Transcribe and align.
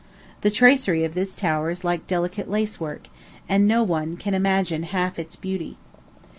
The 0.41 0.49
tracery 0.49 1.03
of 1.05 1.13
this 1.13 1.35
tower 1.35 1.69
is 1.69 1.83
like 1.83 2.07
delicate 2.07 2.49
lacework, 2.49 3.07
and 3.47 3.67
no 3.67 3.83
one 3.83 4.17
can 4.17 4.33
imagine 4.33 4.81
half 4.81 5.19
its 5.19 5.35
beauty. 5.35 5.77